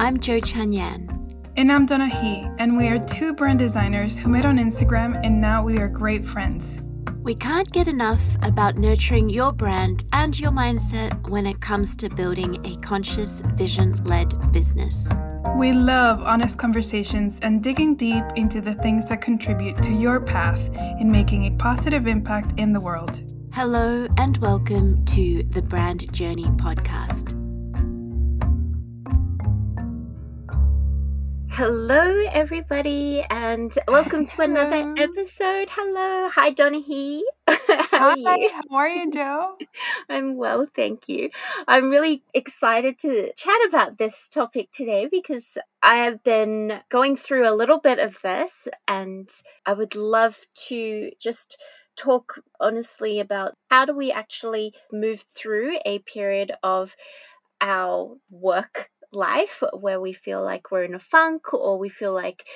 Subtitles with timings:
[0.00, 1.08] I'm Jo Chan Yan.
[1.56, 5.40] And I'm Donna He, and we are two brand designers who met on Instagram and
[5.40, 6.82] now we are great friends.
[7.16, 12.08] We can't get enough about nurturing your brand and your mindset when it comes to
[12.10, 15.08] building a conscious, vision led business.
[15.56, 20.70] We love honest conversations and digging deep into the things that contribute to your path
[21.00, 23.20] in making a positive impact in the world.
[23.52, 27.37] Hello, and welcome to the Brand Journey Podcast.
[31.58, 35.66] Hello, everybody, and welcome to another episode.
[35.68, 36.28] Hello.
[36.28, 37.24] Hi, Donahue.
[37.48, 38.50] How are Hi, you?
[38.70, 39.56] how are you, Jo?
[40.08, 41.30] I'm well, thank you.
[41.66, 47.48] I'm really excited to chat about this topic today because I have been going through
[47.48, 49.28] a little bit of this, and
[49.66, 51.60] I would love to just
[51.96, 56.94] talk honestly about how do we actually move through a period of
[57.60, 62.46] our work life where we feel like we're in a funk or we feel like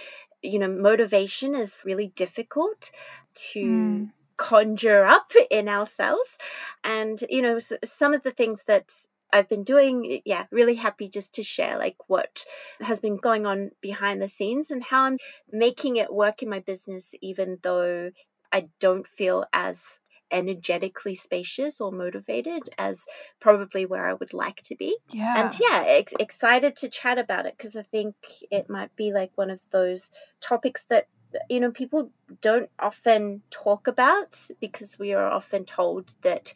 [0.42, 2.90] you know motivation is really difficult
[3.34, 4.10] to mm.
[4.36, 6.38] conjure up in ourselves
[6.84, 8.92] and you know some of the things that
[9.32, 12.44] I've been doing, yeah, really happy just to share like what
[12.80, 15.16] has been going on behind the scenes and how I'm
[15.50, 18.10] making it work in my business, even though
[18.52, 20.00] I don't feel as
[20.32, 23.06] energetically spacious or motivated as
[23.38, 24.96] probably where I would like to be.
[25.10, 25.44] Yeah.
[25.44, 28.14] And yeah, ex- excited to chat about it because I think
[28.50, 30.10] it might be like one of those
[30.40, 31.06] topics that
[31.48, 32.10] you know people
[32.40, 36.52] don't often talk about because we are often told that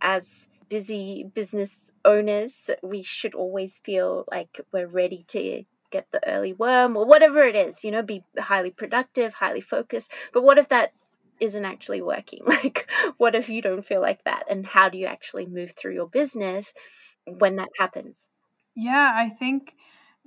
[0.00, 6.52] as busy business owners we should always feel like we're ready to get the early
[6.52, 10.68] worm or whatever it is you know be highly productive highly focused but what if
[10.68, 10.92] that
[11.42, 15.06] isn't actually working like what if you don't feel like that and how do you
[15.06, 16.72] actually move through your business
[17.26, 18.28] when that happens
[18.76, 19.74] yeah i think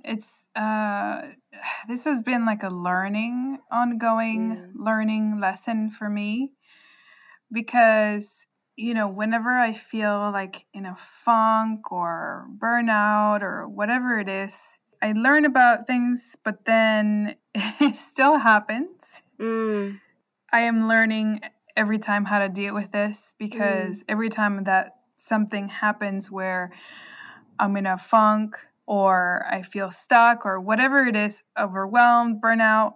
[0.04, 1.22] it's uh
[1.88, 4.70] this has been like a learning ongoing mm.
[4.74, 6.52] learning lesson for me
[7.50, 8.46] because
[8.76, 14.80] you know whenever i feel like in a funk or burnout or whatever it is
[15.02, 19.98] i learn about things but then it still happens mm.
[20.56, 21.40] I am learning
[21.76, 24.04] every time how to deal with this because mm.
[24.08, 26.72] every time that something happens where
[27.58, 28.56] I'm in a funk
[28.86, 32.94] or I feel stuck or whatever it is, overwhelmed, burnout,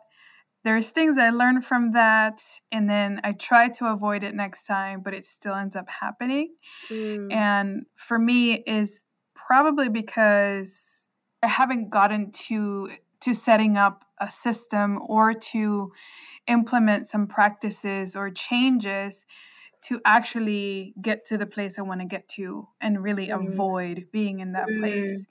[0.64, 2.40] there's things I learn from that
[2.72, 6.54] and then I try to avoid it next time, but it still ends up happening.
[6.88, 7.30] Mm.
[7.30, 9.02] And for me is
[9.34, 11.06] probably because
[11.42, 12.88] I haven't gotten to
[13.20, 15.92] to setting up a system or to
[16.46, 19.26] implement some practices or changes
[19.82, 23.48] to actually get to the place I want to get to and really mm.
[23.48, 24.78] avoid being in that mm.
[24.78, 25.26] place.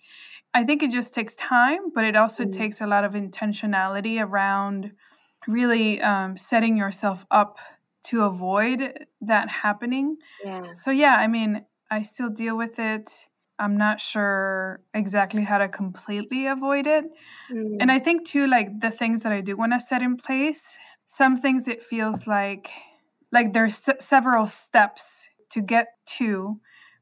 [0.53, 2.52] I think it just takes time, but it also mm.
[2.52, 4.92] takes a lot of intentionality around
[5.48, 7.59] really um, setting yourself up
[8.06, 8.81] to avoid
[9.22, 10.18] that happening.
[10.44, 10.74] Yeah.
[10.74, 13.28] So, yeah, I mean, I still deal with it.
[13.59, 17.06] I'm not sure exactly how to completely avoid it.
[17.52, 17.78] Mm.
[17.81, 20.78] And I think, too, like the things that I do want to set in place
[21.12, 22.70] some things it feels like
[23.31, 26.59] like there's s- several steps to get to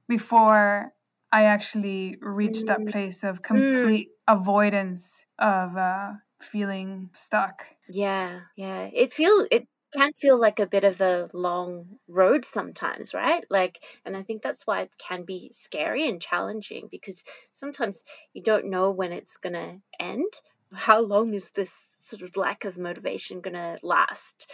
[0.07, 0.93] before
[1.33, 2.67] I actually reach mm.
[2.67, 3.43] that place of mm.
[3.43, 4.33] complete mm.
[4.33, 7.65] avoidance of uh, feeling stuck.
[7.89, 8.89] Yeah, yeah.
[8.93, 13.43] It feel it can feel like a bit of a long road sometimes, right?
[13.49, 18.41] Like, and I think that's why it can be scary and challenging because sometimes you
[18.41, 20.31] don't know when it's gonna end.
[20.73, 24.51] How long is this sort of lack of motivation going to last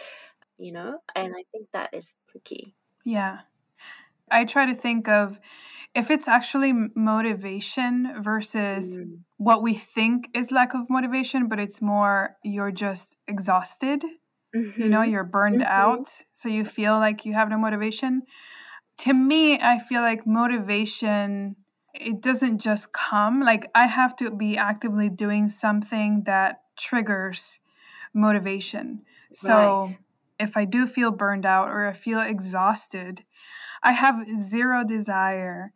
[0.58, 3.40] you know and i think that is tricky yeah
[4.30, 5.38] i try to think of
[5.94, 9.18] if it's actually motivation versus mm.
[9.36, 14.02] what we think is lack of motivation but it's more you're just exhausted
[14.54, 14.80] mm-hmm.
[14.80, 15.12] you know mm-hmm.
[15.12, 15.90] you're burned mm-hmm.
[15.90, 18.22] out so you feel like you have no motivation
[18.96, 21.56] to me i feel like motivation
[21.94, 27.60] it doesn't just come like i have to be actively doing something that triggers
[28.14, 29.02] motivation.
[29.32, 29.98] So right.
[30.38, 33.24] if I do feel burned out or I feel exhausted,
[33.82, 35.72] I have zero desire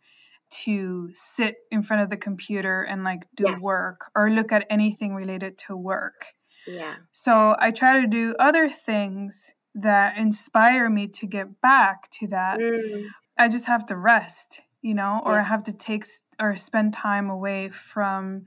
[0.51, 3.61] to sit in front of the computer and like do yes.
[3.61, 6.33] work or look at anything related to work.
[6.67, 6.97] Yeah.
[7.13, 12.59] So I try to do other things that inspire me to get back to that.
[12.59, 13.09] Mm.
[13.37, 15.41] I just have to rest, you know, or yeah.
[15.41, 16.05] I have to take
[16.41, 18.47] or spend time away from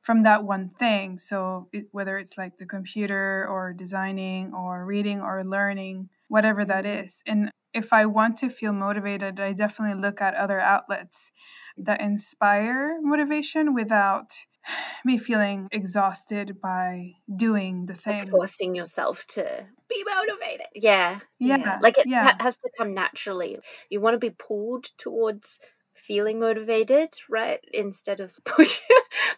[0.00, 1.18] from that one thing.
[1.18, 6.84] So it, whether it's like the computer or designing or reading or learning, whatever that
[6.84, 7.08] mm-hmm.
[7.26, 11.32] And if I want to feel motivated, I definitely look at other outlets
[11.76, 14.32] that inspire motivation without
[15.04, 18.20] me feeling exhausted by doing the thing.
[18.20, 20.66] Like forcing yourself to be motivated.
[20.74, 21.20] Yeah.
[21.38, 21.58] Yeah.
[21.58, 21.78] yeah.
[21.80, 22.24] Like it yeah.
[22.24, 23.58] ha- has to come naturally.
[23.90, 25.60] You want to be pulled towards
[25.94, 27.60] feeling motivated, right?
[27.72, 28.78] Instead of push,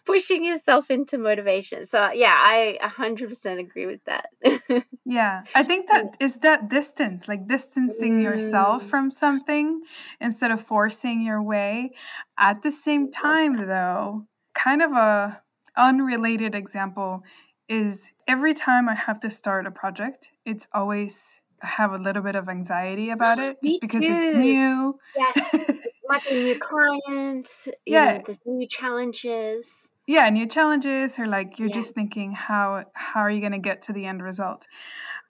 [0.05, 1.85] pushing yourself into motivation.
[1.85, 4.27] So yeah, I 100% agree with that.
[5.05, 5.43] yeah.
[5.55, 8.23] I think that is that distance, like distancing mm.
[8.23, 9.81] yourself from something
[10.19, 11.91] instead of forcing your way.
[12.37, 15.41] At the same time though, kind of a
[15.77, 17.23] unrelated example
[17.67, 22.23] is every time I have to start a project, it's always I have a little
[22.23, 24.13] bit of anxiety about it just because too.
[24.13, 24.99] it's new.
[25.15, 25.55] Yes.
[26.09, 28.17] might be new clients, yeah.
[28.17, 29.91] Know, there's new challenges.
[30.07, 31.75] Yeah, new challenges, or like you're yeah.
[31.75, 34.65] just thinking how how are you gonna get to the end result?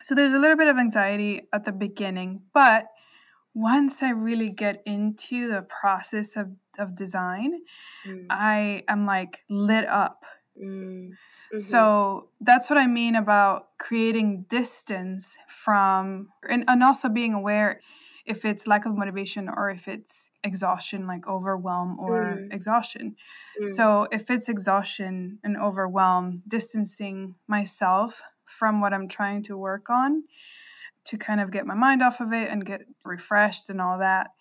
[0.02, 2.86] So there's a little bit of anxiety at the beginning, but
[3.54, 7.60] once I really get into the process of, of design,
[8.08, 8.26] mm.
[8.30, 10.24] I am like lit up.
[10.62, 11.10] Mm.
[11.10, 11.58] Mm-hmm.
[11.58, 17.82] So that's what I mean about creating distance from, and, and also being aware
[18.26, 22.54] if it's lack of motivation or if it's exhaustion, like overwhelm or mm.
[22.54, 23.16] exhaustion.
[23.60, 23.68] Mm.
[23.68, 30.24] So if it's exhaustion and overwhelm, distancing myself from what I'm trying to work on
[31.06, 34.32] to kind of get my mind off of it and get refreshed and all that.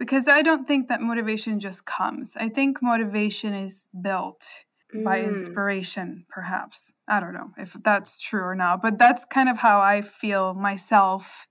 [0.00, 2.36] Because I don't think that motivation just comes.
[2.36, 5.04] I think motivation is built mm.
[5.04, 6.94] by inspiration, perhaps.
[7.06, 10.54] I don't know if that's true or not, but that's kind of how I feel
[10.54, 11.46] myself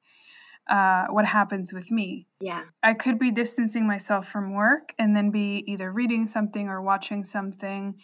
[0.69, 2.28] uh, what happens with me.
[2.40, 2.63] Yeah.
[2.84, 7.24] I could be distancing myself from work and then be either reading something or watching
[7.24, 7.96] something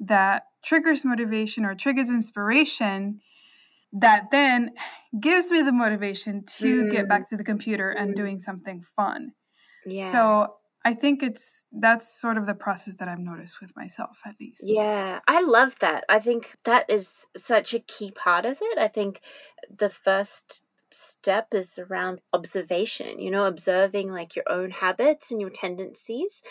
[0.00, 3.20] that triggers motivation or triggers inspiration
[3.92, 4.70] that then
[5.18, 6.90] gives me the motivation to mm.
[6.90, 8.16] get back to the computer and mm.
[8.16, 9.32] doing something fun.
[9.86, 10.10] Yeah.
[10.10, 10.54] So
[10.84, 14.62] I think it's that's sort of the process that I've noticed with myself at least.
[14.64, 16.04] Yeah, I love that.
[16.08, 18.78] I think that is such a key part of it.
[18.78, 19.20] I think
[19.74, 20.62] the first
[20.92, 26.42] step is around observation, you know, observing like your own habits and your tendencies.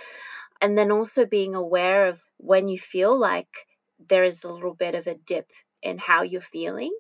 [0.62, 3.68] And then also being aware of when you feel like
[4.10, 5.52] there is a little bit of a dip
[5.82, 6.92] in how you're feeling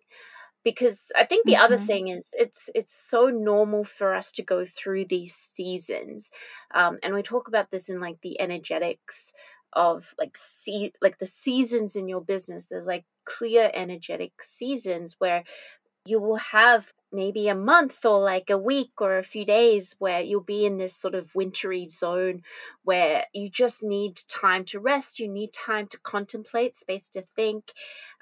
[0.66, 1.64] because I think the mm-hmm.
[1.64, 6.32] other thing is it's it's so normal for us to go through these seasons,
[6.74, 9.32] um, and we talk about this in like the energetics
[9.74, 12.66] of like see like the seasons in your business.
[12.66, 15.44] There's like clear energetic seasons where
[16.06, 20.22] you will have maybe a month or like a week or a few days where
[20.22, 22.42] you'll be in this sort of wintry zone
[22.84, 27.72] where you just need time to rest you need time to contemplate space to think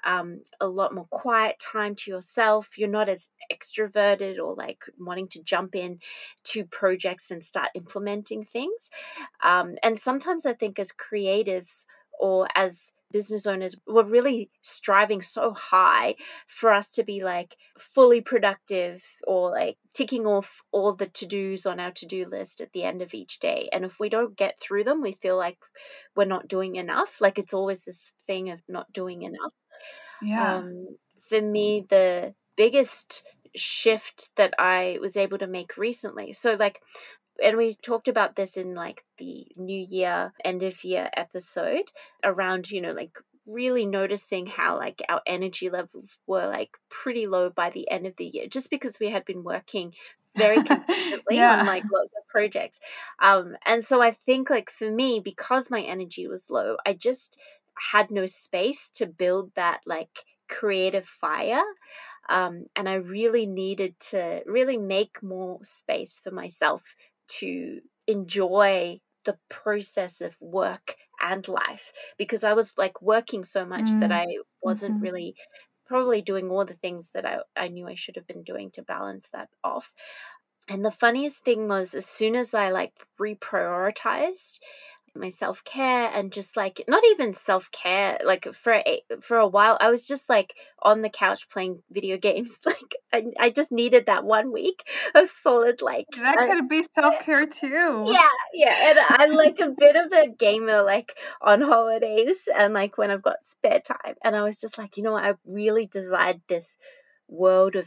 [0.04, 2.76] um, a lot more quiet time to yourself.
[2.76, 5.98] You're not as extroverted or like wanting to jump in
[6.44, 8.90] to projects and start implementing things.
[9.42, 11.86] Um, and sometimes i think as creatives
[12.18, 16.16] or as business owners were really striving so high
[16.48, 21.78] for us to be like fully productive or like ticking off all the to-dos on
[21.78, 23.68] our to-do list at the end of each day.
[23.72, 25.58] And if we don't get through them we feel like
[26.16, 27.20] we're not doing enough.
[27.20, 29.54] Like it's always this thing of not doing enough.
[30.20, 30.56] Yeah.
[30.56, 30.96] Um,
[31.28, 33.22] for me the biggest
[33.54, 36.32] shift that I was able to make recently.
[36.32, 36.80] So like
[37.42, 41.90] and we talked about this in like the new year end of year episode
[42.22, 43.12] around you know like
[43.46, 48.16] really noticing how like our energy levels were like pretty low by the end of
[48.16, 49.92] the year just because we had been working
[50.36, 51.60] very consistently yeah.
[51.60, 52.80] on like lots of projects
[53.20, 57.38] um and so i think like for me because my energy was low i just
[57.92, 61.62] had no space to build that like creative fire
[62.28, 69.38] um, and I really needed to really make more space for myself to enjoy the
[69.48, 74.00] process of work and life because I was like working so much mm.
[74.00, 74.26] that I
[74.62, 75.04] wasn't mm-hmm.
[75.04, 75.34] really
[75.86, 78.82] probably doing all the things that I, I knew I should have been doing to
[78.82, 79.92] balance that off.
[80.68, 84.60] And the funniest thing was as soon as I like reprioritized
[85.16, 89.90] my self-care and just like not even self-care like for a, for a while I
[89.90, 94.24] was just like on the couch playing video games like I, I just needed that
[94.24, 94.82] one week
[95.14, 98.06] of solid like that uh, could be self-care too.
[98.08, 102.98] Yeah yeah and I'm like a bit of a gamer like on holidays and like
[102.98, 106.40] when I've got spare time and I was just like you know I really desired
[106.48, 106.76] this
[107.28, 107.86] world of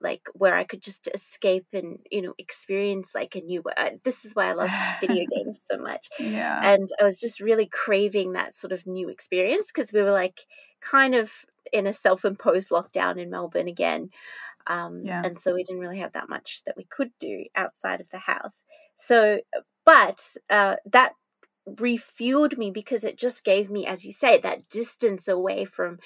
[0.00, 3.62] like where I could just escape and you know experience like a new.
[3.76, 6.08] I, this is why I love video games so much.
[6.18, 10.12] Yeah, and I was just really craving that sort of new experience because we were
[10.12, 10.40] like
[10.80, 11.32] kind of
[11.72, 14.10] in a self-imposed lockdown in Melbourne again.
[14.66, 15.22] Um, yeah.
[15.24, 18.18] And so we didn't really have that much that we could do outside of the
[18.18, 18.64] house.
[18.96, 19.40] So,
[19.84, 21.12] but uh, that
[21.68, 25.98] refueled me because it just gave me, as you say, that distance away from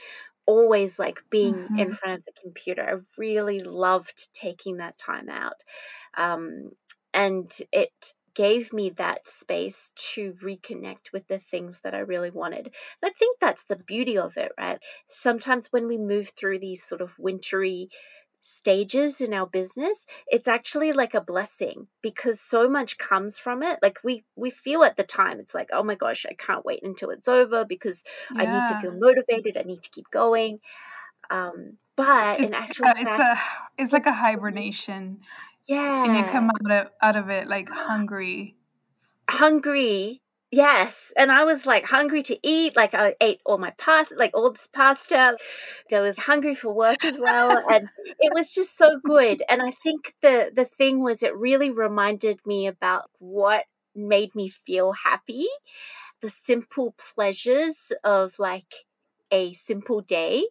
[0.47, 1.79] always like being mm-hmm.
[1.79, 2.83] in front of the computer.
[2.83, 5.63] I really loved taking that time out.
[6.17, 6.73] Um,
[7.15, 12.67] and it gave me that space to reconnect with the things that I really wanted.
[12.67, 12.73] And
[13.05, 14.79] I think that's the beauty of it, right?
[15.11, 17.89] Sometimes when we move through these sort of wintry
[18.43, 23.79] stages in our business it's actually like a blessing because so much comes from it
[23.83, 26.83] like we we feel at the time it's like oh my gosh i can't wait
[26.83, 28.03] until it's over because
[28.35, 28.43] yeah.
[28.43, 30.59] i need to feel motivated i need to keep going.
[31.31, 33.35] Um but it's, in actual uh, it's a
[33.79, 35.21] it's like a hibernation
[35.67, 38.57] yeah and you come out of out of it like hungry.
[39.31, 40.21] Hungry
[40.55, 42.77] Yes, and I was like hungry to eat.
[42.77, 45.39] Like I ate all my pasta, like all this pasta.
[45.93, 49.43] I was hungry for work as well, and it was just so good.
[49.49, 54.51] And I think the the thing was, it really reminded me about what made me
[54.51, 55.47] feel happy,
[56.21, 58.75] the simple pleasures of like
[59.31, 60.45] a simple day.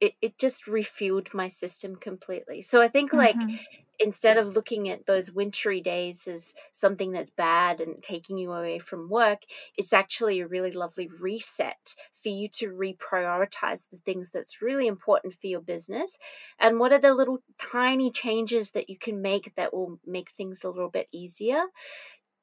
[0.00, 2.62] It it just refueled my system completely.
[2.62, 3.56] So I think like mm-hmm
[3.98, 8.78] instead of looking at those wintry days as something that's bad and taking you away
[8.78, 9.42] from work,
[9.76, 15.34] it's actually a really lovely reset for you to reprioritize the things that's really important
[15.34, 16.16] for your business.
[16.58, 20.64] And what are the little tiny changes that you can make that will make things
[20.64, 21.64] a little bit easier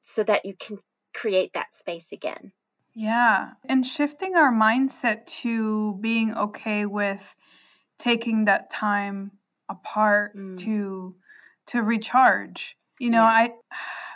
[0.02, 0.78] so that you can
[1.12, 2.52] create that space again?
[2.94, 3.52] Yeah.
[3.68, 7.34] And shifting our mindset to being okay with
[8.04, 9.32] taking that time
[9.68, 10.58] apart mm.
[10.58, 11.14] to
[11.66, 12.76] to recharge.
[13.00, 13.48] You know, yeah.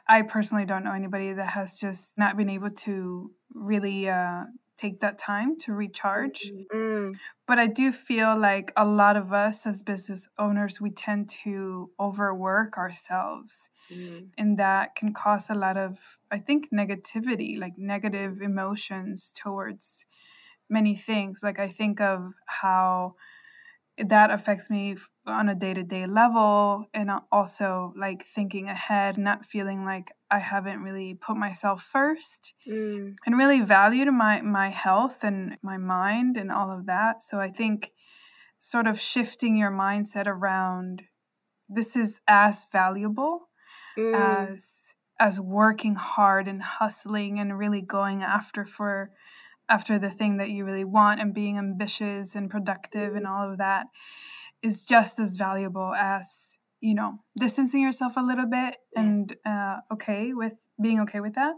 [0.08, 4.44] I I personally don't know anybody that has just not been able to really uh,
[4.76, 6.52] take that time to recharge.
[6.52, 7.12] Mm-hmm.
[7.46, 11.90] But I do feel like a lot of us as business owners, we tend to
[11.98, 13.70] overwork ourselves.
[13.90, 14.28] Mm.
[14.36, 20.06] And that can cause a lot of, I think, negativity, like negative emotions towards
[20.68, 21.40] many things.
[21.42, 23.14] Like, I think of how
[24.06, 30.12] that affects me on a day-to-day level and also like thinking ahead not feeling like
[30.30, 33.14] i haven't really put myself first mm.
[33.26, 37.48] and really valued my my health and my mind and all of that so i
[37.48, 37.90] think
[38.58, 41.02] sort of shifting your mindset around
[41.68, 43.48] this is as valuable
[43.96, 44.14] mm.
[44.14, 49.10] as as working hard and hustling and really going after for
[49.68, 53.58] after the thing that you really want and being ambitious and productive and all of
[53.58, 53.86] that
[54.62, 60.32] is just as valuable as you know distancing yourself a little bit and uh, okay
[60.32, 61.54] with being okay with that.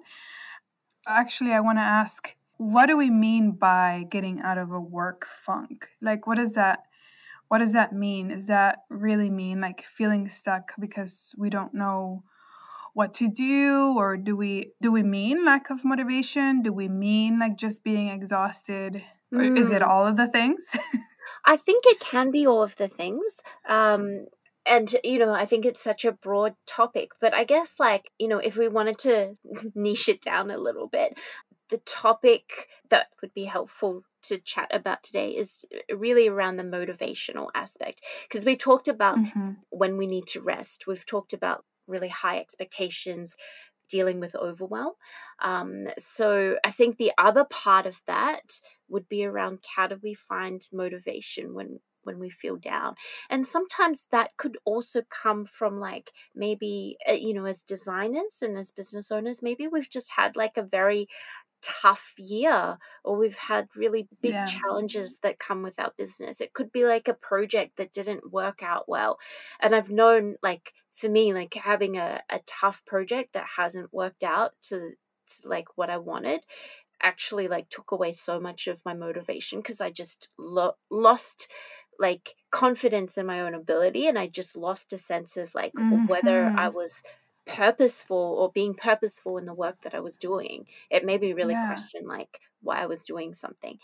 [1.07, 5.25] Actually i want to ask what do we mean by getting out of a work
[5.25, 5.89] funk?
[6.03, 6.81] Like what does that
[7.49, 8.31] what does that mean?
[8.31, 12.23] Is that really mean like feeling stuck because we don't know
[12.95, 17.39] what to do or do we do we mean lack of motivation do we mean
[17.39, 19.57] like just being exhausted mm.
[19.57, 19.87] is it mm.
[19.87, 20.77] all of the things
[21.45, 24.27] i think it can be all of the things um
[24.67, 28.29] and you know i think it's such a broad topic but i guess like you
[28.29, 29.35] know if we wanted to
[29.75, 31.15] niche it down a little bit
[31.71, 37.47] the topic that would be helpful to chat about today is really around the motivational
[37.55, 39.53] aspect because we talked about mm-hmm.
[39.71, 43.35] when we need to rest we've talked about really high expectations,
[43.89, 44.95] dealing with overwhelm.
[45.41, 50.15] Um, so I think the other part of that would be around how do we
[50.15, 52.95] find motivation when when we feel down
[53.29, 58.57] and sometimes that could also come from like maybe uh, you know as designers and
[58.57, 61.07] as business owners maybe we've just had like a very
[61.63, 64.47] tough year or we've had really big yeah.
[64.47, 66.41] challenges that come with our business.
[66.41, 69.19] It could be like a project that didn't work out well.
[69.61, 74.23] And I've known like for me, like having a, a tough project that hasn't worked
[74.23, 76.41] out to, to like what I wanted
[77.03, 81.49] actually like took away so much of my motivation because I just lo- lost
[81.99, 86.07] like confidence in my own ability and I just lost a sense of like mm-hmm.
[86.07, 86.77] whether I mm-hmm.
[86.77, 87.03] was
[87.51, 90.67] purposeful or being purposeful in the work that I was doing.
[90.91, 91.75] It made me really yeah.
[91.75, 93.79] question like why I was doing something.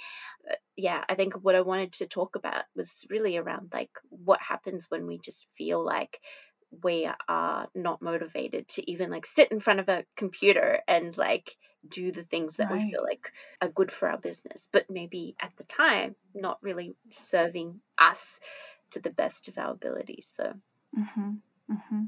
[0.47, 4.41] But yeah, I think what I wanted to talk about was really around like what
[4.49, 6.21] happens when we just feel like
[6.83, 11.57] we are not motivated to even like sit in front of a computer and like
[11.89, 12.83] do the things that right.
[12.85, 16.95] we feel like are good for our business, but maybe at the time not really
[17.11, 18.41] serving us
[18.91, 20.31] to the best of our abilities.
[20.33, 20.55] So.
[20.97, 21.35] Mm-hmm.
[21.71, 22.05] Mm-hmm.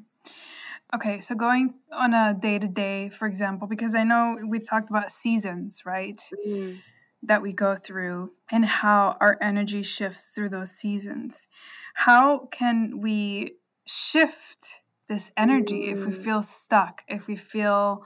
[0.94, 4.88] Okay, so going on a day to day, for example, because I know we've talked
[4.88, 6.20] about seasons, right?
[6.46, 6.80] Mm.
[7.22, 11.48] That we go through and how our energy shifts through those seasons.
[11.94, 15.92] How can we shift this energy mm.
[15.92, 16.24] if we mm.
[16.24, 18.04] feel stuck, if we feel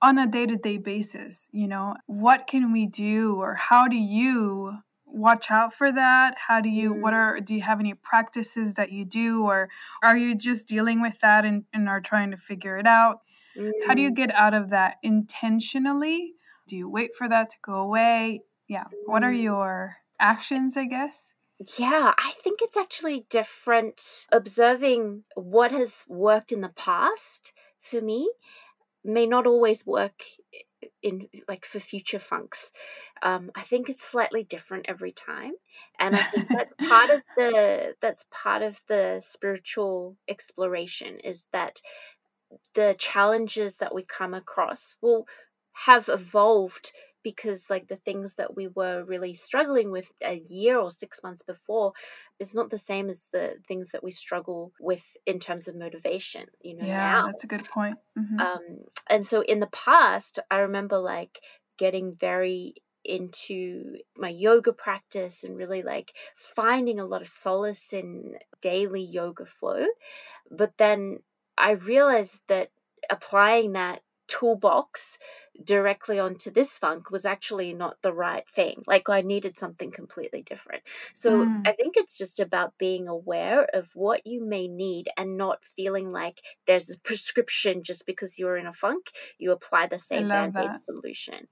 [0.00, 4.78] on a day-to-day basis you know what can we do or how do you
[5.12, 6.34] watch out for that?
[6.48, 9.68] How do you what Mm, are do you have any practices that you do or
[10.02, 13.20] are you just dealing with that and, and are trying to figure it out?
[13.86, 16.34] How do you mm, get out of that intentionally?
[16.66, 18.42] Do you wait for that to go away?
[18.68, 19.42] Yeah what are mm.
[19.42, 21.34] your actions i guess?
[21.76, 28.30] Yeah, I think it's actually different observing what has worked in the past for me
[29.04, 30.22] may not always work
[31.02, 32.70] in like for future funks.
[33.22, 35.52] Um, I think it's slightly different every time,
[35.98, 41.80] and I think that's part of the that's part of the spiritual exploration is that
[42.74, 45.26] the challenges that we come across will
[45.86, 46.92] have evolved
[47.30, 51.42] because like the things that we were really struggling with a year or 6 months
[51.42, 51.92] before
[52.38, 56.46] is not the same as the things that we struggle with in terms of motivation
[56.62, 57.26] you know yeah now.
[57.26, 57.98] that's a good point.
[58.16, 58.64] Hmm um
[59.08, 61.40] and so in the past i remember like
[61.76, 68.34] getting very into my yoga practice and really like finding a lot of solace in
[68.60, 69.86] daily yoga flow.
[70.50, 71.20] But then
[71.56, 72.70] I realized that
[73.10, 75.18] applying that toolbox
[75.62, 78.82] directly onto this funk was actually not the right thing.
[78.86, 80.82] Like I needed something completely different.
[81.14, 85.36] So I mm, think it's just about being aware of what you may need and
[85.36, 89.98] not feeling like there's a prescription just because you're in a funk, you apply the
[89.98, 91.48] same band aid solution.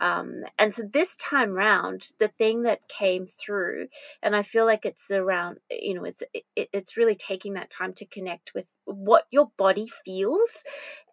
[0.00, 3.88] Um, and so this time round, the thing that came through,
[4.22, 7.92] and I feel like it's around, you know, it's it, it's really taking that time
[7.94, 10.64] to connect with what your body feels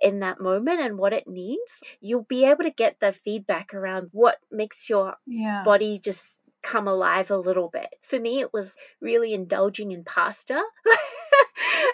[0.02, 1.80] in that moment and what it needs.
[2.00, 6.88] You'll be able to get the feedback around what makes your yeah body just come
[6.88, 7.90] alive a little bit.
[8.04, 10.54] For me, it was really indulging in pasta.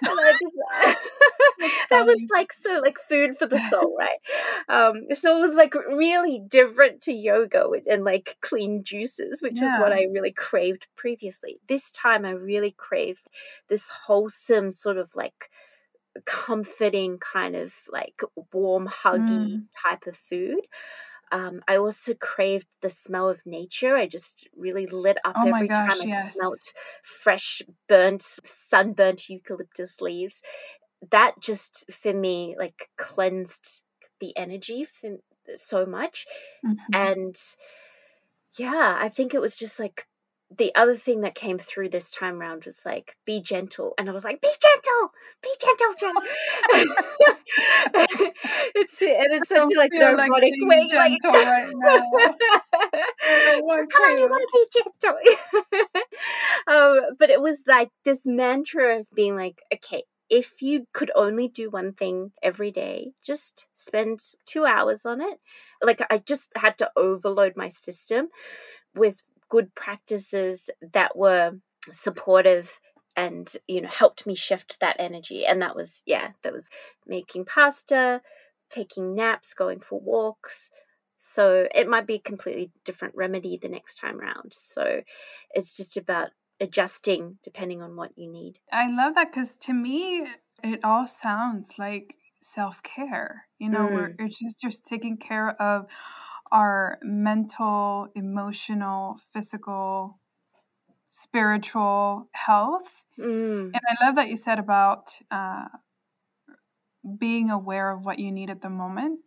[0.02, 0.98] and I just
[1.90, 4.20] that was like so like food for the soul, right?
[4.70, 9.80] Um, so it was like really different to yoga and like clean juices, which was
[9.80, 11.60] what I really craved previously.
[11.68, 13.28] This time, I really craved
[13.70, 15.50] this wholesome sort of like
[16.26, 18.22] comforting kind of like
[18.54, 19.68] warm huggy mm.
[19.84, 20.62] type of food
[21.32, 23.96] um, I also craved the smell of nature.
[23.96, 29.30] I just really lit up oh every time gosh I smelt yes fresh, burnt, sunburnt
[29.30, 30.42] eucalyptus leaves.
[31.12, 33.82] That just for me like cleansed
[34.20, 35.18] the energy for
[35.56, 36.26] so much.
[36.64, 37.36] hmm And
[38.58, 40.08] yeah, I think it was just like
[40.56, 44.14] the other thing that came through this time round was like be gentle and i
[44.14, 46.16] was like be gentle be gentle jen
[48.76, 52.04] it's and it's such like feel like being way like right now.
[53.24, 54.28] I don't want you to.
[54.28, 55.18] want to be gentle.
[56.68, 61.48] um, but it was like this mantra of being like, okay, if you could only
[61.48, 65.40] do one thing every day, just spend two hours on it.
[65.82, 68.28] Like I just had to overload my system
[68.96, 71.54] with good practices that were
[71.92, 72.80] supportive
[73.16, 75.46] and you know helped me shift that energy.
[75.46, 76.70] And that was yeah that was
[77.06, 78.22] making pasta
[78.70, 80.70] taking naps going for walks.
[81.20, 85.02] So it might be a completely different remedy the next time round so
[85.54, 86.30] it's just about
[86.60, 88.60] adjusting depending on what you need.
[88.72, 90.28] I love that because to me,
[90.64, 93.46] it all sounds like self care.
[93.60, 95.88] You know, mm, it's just just taking care of
[96.52, 100.20] our mental, emotional, physical,
[101.10, 103.06] spiritual health.
[103.18, 105.68] mm, And I love that you said about uh,
[107.18, 109.22] being aware of what you need at the moment.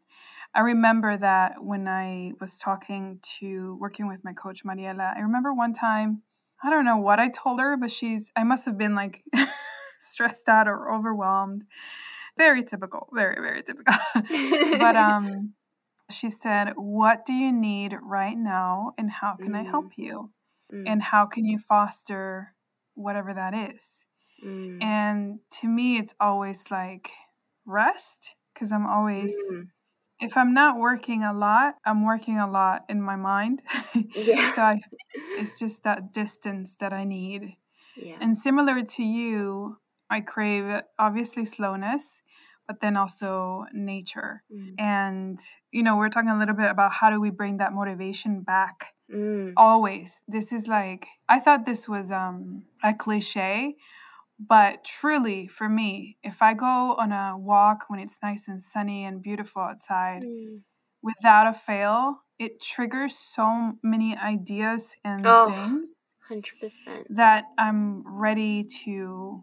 [0.54, 5.54] I remember that when I was talking to working with my coach Mariela, I remember
[5.54, 6.22] one time,
[6.62, 9.22] I don't know what I told her, but she's I must have been like
[10.00, 11.64] stressed out or overwhelmed.
[12.38, 13.94] Very typical, very very typical.
[14.74, 15.54] but um
[16.12, 20.32] she said, "What do you need right now and how can I mm, help you?
[20.72, 22.54] mm, And how can you foster
[22.94, 24.06] whatever that is?"
[24.42, 27.10] mm, And to me it's always like
[27.66, 29.70] rest because I'm always mm.
[30.20, 33.62] if I'm not working a lot, I'm working a lot in my mind.
[34.14, 34.80] yeah so I,
[35.36, 37.56] it's just that distance that I need.
[37.96, 39.78] yeah And similar to you,
[40.10, 42.22] I crave obviously slowness,
[42.70, 44.44] but then also nature.
[44.48, 45.36] mm, And,
[45.72, 48.94] you know, we're talking a little bit about how do we bring that motivation back
[49.12, 50.22] mm, always.
[50.28, 53.74] This is like, I thought this was um, a cliche,
[54.38, 59.04] but truly for me, if I go on a walk when it's nice and sunny
[59.04, 60.60] and beautiful outside, mm.
[61.02, 65.96] without a fail, it triggers so many ideas and oh things
[66.30, 69.42] 100% that I'm ready to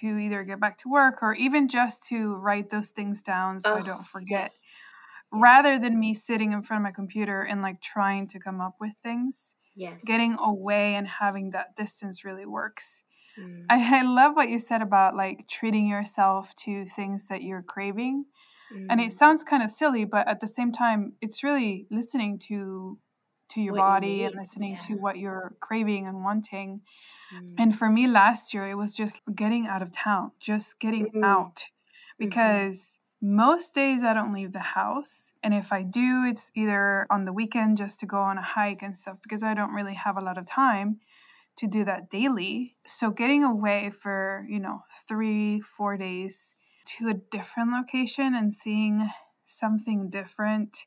[0.00, 3.74] to either get back to work or even just to write those things down so
[3.74, 4.50] I oh don't forget.
[4.50, 4.56] yes
[5.32, 8.76] rather than me sitting in front of my computer and like trying to come up
[8.80, 9.54] with things.
[9.76, 10.00] Yes.
[10.04, 13.04] Getting away and having that distance really works.
[13.38, 13.66] Mm.
[13.70, 18.26] I, I love what you said about like treating yourself to things that you're craving.
[18.88, 19.12] And it Mm.
[19.12, 22.98] sounds kind of silly, but at the same time, it's really listening to
[23.50, 24.38] to your What you body and need.
[24.40, 26.82] listening to what you're craving and wanting.
[27.32, 27.54] Mm.
[27.58, 31.24] And for me last year, it was just getting out of town, just getting Mm.
[31.24, 31.56] out.
[31.64, 31.70] Mhm.
[32.18, 35.34] Because most days I don't leave the house.
[35.42, 38.82] And if I do, it's either on the weekend just to go on a hike
[38.82, 41.00] and stuff because I don't really have a lot of time
[41.56, 42.76] to do that daily.
[42.86, 46.54] So getting away for, you know, three, four days
[46.86, 49.10] to a different location and seeing
[49.46, 50.86] something different,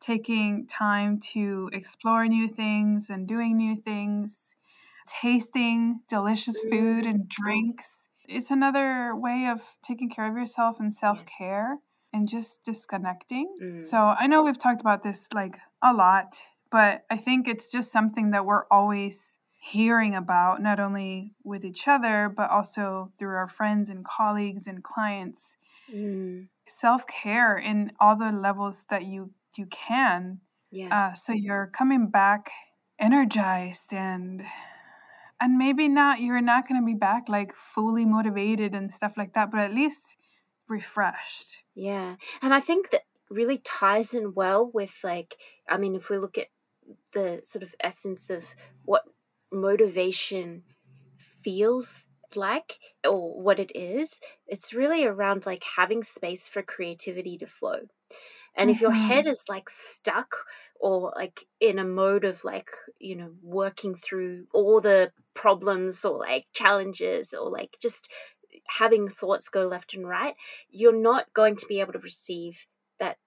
[0.00, 4.56] taking time to explore new things and doing new things,
[5.06, 8.08] tasting delicious food and drinks.
[8.28, 11.78] It's another way of taking care of yourself and self care
[12.12, 13.54] and just disconnecting.
[13.62, 13.82] Mm.
[13.82, 17.90] So I know we've talked about this like a lot, but I think it's just
[17.90, 23.48] something that we're always hearing about, not only with each other, but also through our
[23.48, 25.56] friends and colleagues and clients.
[25.92, 26.48] Mm.
[26.66, 30.90] Self care in all the levels that you you can, Yes.
[30.92, 32.50] uh, so you're coming back
[32.98, 34.42] energized and
[35.42, 39.34] and maybe not you're not going to be back like fully motivated and stuff like
[39.34, 40.16] that, but at least
[40.68, 41.64] refreshed.
[41.74, 42.16] Yeah.
[42.40, 45.36] And I think that really ties in well with like
[45.68, 46.48] I mean if we look at
[47.14, 48.44] the sort of essence of
[48.84, 49.04] what
[49.52, 50.64] motivation
[51.42, 57.46] feels like or what it is, it's really around like having space for creativity to
[57.46, 57.82] flow.
[58.54, 59.26] And if your head Mhm.
[59.26, 60.44] is like stuck
[60.80, 66.18] or like in a mode of like, you know, working through all the problems or
[66.18, 68.08] like challenges or like just
[68.68, 70.34] having thoughts go left and right,
[70.68, 72.66] you're not going to be able to receive
[72.98, 73.18] that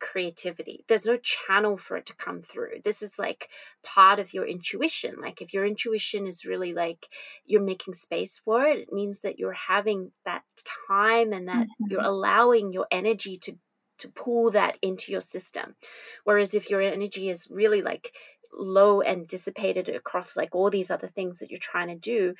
[0.00, 0.84] creativity.
[0.88, 2.80] There's no channel for it to come through.
[2.84, 3.48] This is like
[3.82, 5.16] part of your intuition.
[5.20, 7.08] Like if your intuition is really like
[7.44, 10.42] you're making space for it, it means that you're having that
[10.88, 12.04] time and that you're Mhm.
[12.04, 13.56] allowing your energy to
[13.96, 15.76] to pull that into your system.
[16.24, 18.12] Whereas if your energy is really like
[18.56, 22.34] low and dissipated across like all these other things that you're trying to do,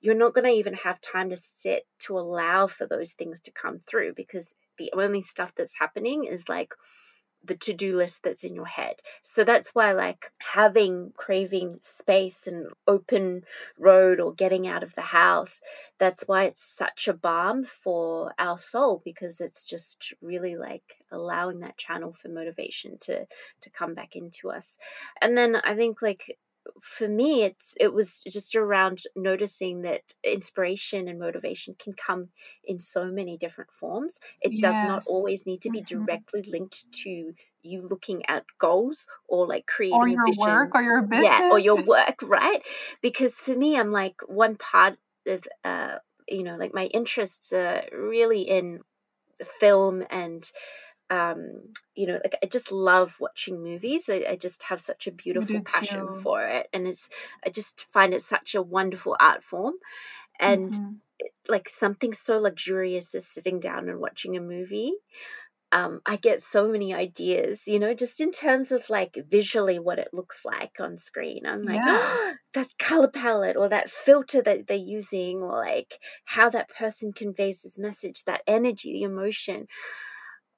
[0.00, 3.52] you're not going to even have time to sit to allow for those things to
[3.52, 6.74] come through because the only stuff that's happening is like
[7.42, 8.96] the to-do list that's in your head.
[9.22, 13.44] So that's why like having craving space and open
[13.78, 15.60] road or getting out of the house,
[15.98, 21.60] that's why it's such a balm for our soul because it's just really like allowing
[21.60, 23.26] that channel for motivation to
[23.60, 24.76] to come back into us.
[25.20, 26.36] And then I think like
[26.82, 32.28] for me it's it was just around noticing that inspiration and motivation can come
[32.64, 34.18] in so many different forms.
[34.40, 35.82] It does not always need to be Mhm.
[35.82, 40.34] directly linked to you looking at goals or like Or creating a your vision.
[40.34, 42.62] work or your yeah or your work right?
[43.02, 45.96] Because for me i'm like one part of uh
[46.28, 48.80] you know like my interests are really in
[49.60, 50.50] film and
[51.10, 55.12] um you know like i just love watching movies i, I just have such a
[55.12, 56.14] beautiful passion too.
[56.14, 57.08] for it and it's
[57.44, 59.74] i just find it such a wonderful art form
[60.40, 61.00] and Mhm.
[61.48, 64.94] like something so luxurious as sitting down and watching a movie
[65.72, 70.00] um, I get so many ideas, you know, just in terms of like visually what
[70.00, 71.46] it looks like on screen.
[71.46, 71.86] I'm like, Yeah.
[71.86, 77.12] oh, that color palette or that filter that they're using, or like how that person
[77.12, 79.68] conveys this message, that energy, the emotion,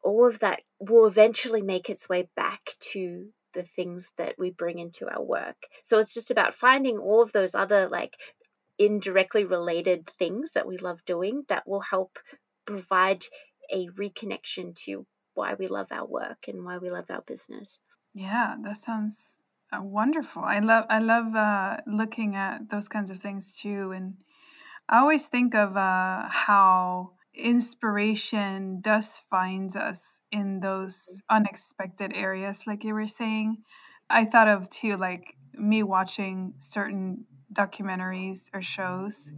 [0.03, 4.79] all of that will eventually make its way back to the things that we bring
[4.79, 5.67] into our work.
[5.83, 8.17] So it's just about finding all of those other like
[8.79, 12.19] indirectly related things that we love doing that will help
[12.67, 13.25] provide
[13.71, 17.79] a reconnection to why we love our work and why we love our business.
[18.15, 19.41] Yeah, that sounds
[19.73, 20.43] uh, wonderful.
[20.45, 24.17] I love I love uh, looking at those kinds of things too, and
[24.89, 32.85] I always think of uh, how inspiration does finds us in those unexpected areas, like
[32.85, 33.65] you were saying.
[34.11, 39.33] I thought of too, like me watching certain documentaries or shows.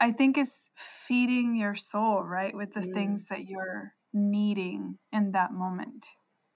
[0.00, 2.84] I think it's feeding your soul, right, with the Mm.
[2.84, 6.06] things that you're needing in that moment.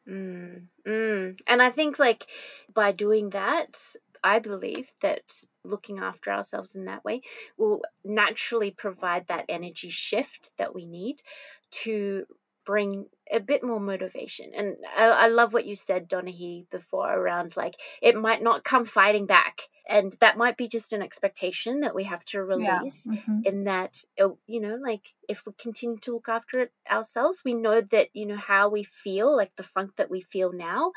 [0.08, 1.40] Mm, mm.
[1.46, 2.26] And I think, like,
[2.74, 7.22] by doing that, I believe that looking after ourselves in that way
[7.56, 11.22] will naturally provide that energy shift that we need
[11.70, 12.26] to
[12.64, 14.52] bring a bit more motivation.
[14.56, 18.84] And I, I love what you said, Donahy, before around like it might not come
[18.84, 23.14] fighting back and that might be just an expectation that we have to release yeah.
[23.14, 23.40] mm-hmm.
[23.44, 27.54] in that oh, you know like if we continue to look after it ourselves we
[27.54, 30.92] know that you know how we feel like the funk that we feel now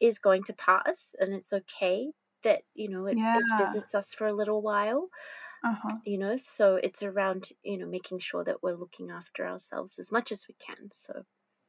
[0.00, 2.08] is going to pass and it's okay
[2.44, 3.38] that you know it, yeah.
[3.38, 5.08] it visits us for a little while
[5.64, 5.96] uh-huh.
[6.04, 10.10] you know so it's around you know making sure that we're looking after ourselves as
[10.10, 11.24] much as we can so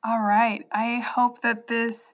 [0.06, 2.14] all right i hope that this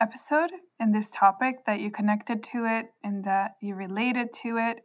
[0.00, 4.82] episode and this topic that you connected to it and that you related to it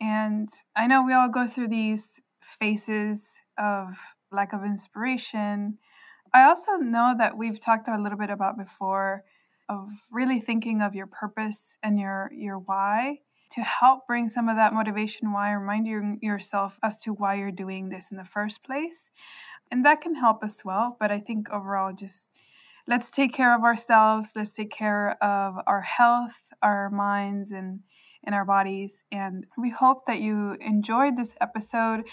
[0.00, 5.76] and i know we all go through these phases of lack of inspiration
[6.32, 9.24] i also know that we've talked a little bit about before
[9.68, 13.18] of really thinking of your purpose and your your why
[13.50, 17.50] to help bring some of that motivation why remind you, yourself as to why you're
[17.50, 19.10] doing this in the first place.
[19.70, 22.30] And that can help as well but i think overall just
[22.86, 27.80] let's take care of ourselves let's take care of our health our minds and
[28.28, 29.04] and our bodies.
[29.10, 32.04] And we hope that you enjoyed this episode.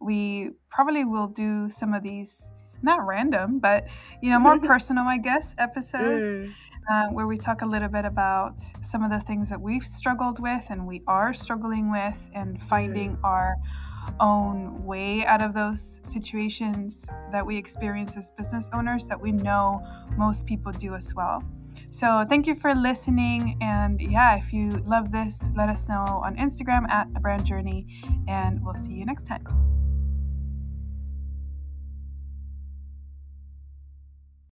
[0.00, 3.86] We probably will do some of these not random but
[4.20, 6.22] you know more personal i guess episodes.
[6.22, 6.54] Mm
[6.90, 10.40] uh, where we talk a little bit about some of the things that we've struggled
[10.40, 13.24] with and we are struggling with and finding mm.
[13.24, 13.56] our
[14.20, 19.80] own way out of those situations that we experience as business owners that we know
[20.16, 21.42] most people do as well.
[21.90, 23.56] So, thank you for listening.
[23.60, 27.86] And yeah, if you love this, let us know on Instagram at The Brand Journey,
[28.28, 29.44] and we'll see you next time.